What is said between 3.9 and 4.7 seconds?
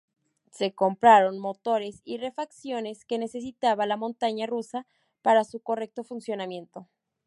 montaña